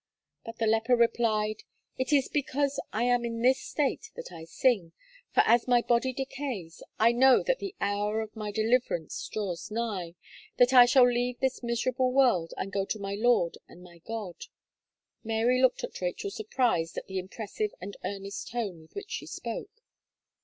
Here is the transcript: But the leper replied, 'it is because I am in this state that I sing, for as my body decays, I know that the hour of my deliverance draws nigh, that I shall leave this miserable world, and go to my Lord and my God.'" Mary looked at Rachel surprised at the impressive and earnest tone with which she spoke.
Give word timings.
But 0.43 0.57
the 0.57 0.65
leper 0.65 0.95
replied, 0.95 1.61
'it 1.95 2.11
is 2.11 2.27
because 2.27 2.79
I 2.91 3.03
am 3.03 3.23
in 3.23 3.43
this 3.43 3.59
state 3.59 4.09
that 4.15 4.31
I 4.31 4.45
sing, 4.45 4.93
for 5.31 5.41
as 5.45 5.67
my 5.67 5.83
body 5.83 6.11
decays, 6.11 6.81
I 6.97 7.11
know 7.11 7.43
that 7.43 7.59
the 7.59 7.75
hour 7.79 8.21
of 8.21 8.35
my 8.35 8.49
deliverance 8.51 9.29
draws 9.31 9.69
nigh, 9.69 10.15
that 10.57 10.73
I 10.73 10.87
shall 10.87 11.07
leave 11.07 11.39
this 11.39 11.61
miserable 11.61 12.11
world, 12.11 12.51
and 12.57 12.73
go 12.73 12.83
to 12.83 12.97
my 12.97 13.13
Lord 13.13 13.59
and 13.67 13.83
my 13.83 13.99
God.'" 13.99 14.47
Mary 15.23 15.61
looked 15.61 15.83
at 15.83 16.01
Rachel 16.01 16.31
surprised 16.31 16.97
at 16.97 17.05
the 17.05 17.19
impressive 17.19 17.69
and 17.79 17.95
earnest 18.03 18.49
tone 18.51 18.81
with 18.81 18.95
which 18.95 19.11
she 19.11 19.27
spoke. 19.27 19.83